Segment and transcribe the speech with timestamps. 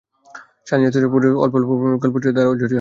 [0.69, 2.69] সানিয়াত হোসেনের পরিচালনায় অল্প অল্প প্রেমের গল্প ছবিতেও তাঁরা জুটি হন।